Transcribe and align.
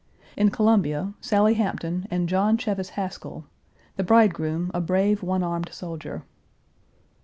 In 0.35 0.49
Columbia, 0.49 1.13
Sally 1.21 1.53
Hampton 1.53 2.07
and 2.09 2.27
John 2.27 2.57
Cheves 2.57 2.89
Haskell, 2.97 3.45
the 3.97 4.03
bridegroom, 4.03 4.71
a 4.73 4.81
brave, 4.81 5.21
one 5.21 5.43
armed 5.43 5.69
soldier. 5.71 6.23